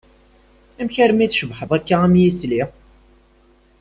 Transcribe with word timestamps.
Amek 0.79 0.95
armi 1.03 1.25
d-tcebbḥeḍ 1.27 1.71
akka 1.77 1.95
am 2.05 2.13
yisli? 2.21 2.61